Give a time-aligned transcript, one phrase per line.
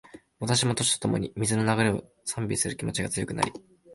[0.39, 3.53] 私も、年とともに、水の流れを賛美する気持ちが強くなり